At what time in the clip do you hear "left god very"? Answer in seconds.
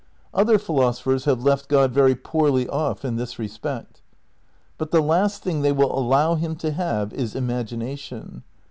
1.43-2.15